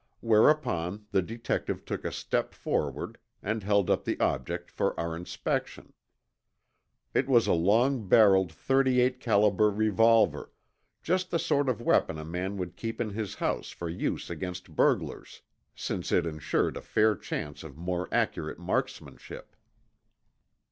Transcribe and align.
Whereupon 0.21 1.05
the 1.11 1.21
detective 1.21 1.85
took 1.85 2.03
a 2.03 2.11
step 2.11 2.55
forward 2.55 3.19
and 3.43 3.61
held 3.61 3.87
up 3.91 4.03
the 4.03 4.19
object 4.19 4.71
for 4.71 4.99
our 4.99 5.15
inspection. 5.15 5.93
It 7.13 7.27
was 7.29 7.45
a 7.45 7.53
long 7.53 8.07
barreled 8.09 8.51
thirty 8.51 8.99
eight 8.99 9.19
caliber 9.19 9.69
revolver, 9.69 10.51
just 11.03 11.29
the 11.29 11.37
sort 11.37 11.69
of 11.69 11.83
weapon 11.83 12.17
a 12.17 12.25
man 12.25 12.57
would 12.57 12.75
keep 12.77 12.99
in 12.99 13.11
his 13.11 13.35
house 13.35 13.69
for 13.69 13.89
use 13.89 14.31
against 14.31 14.75
burglars, 14.75 15.43
since 15.75 16.11
it 16.11 16.25
insured 16.25 16.77
a 16.77 16.81
fair 16.81 17.15
chance 17.15 17.61
of 17.63 17.77
more 17.77 18.09
accurate 18.11 18.57
marksmanship. 18.57 19.55